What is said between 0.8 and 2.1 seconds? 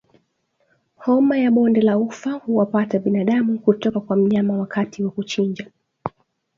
Homa ya bonde la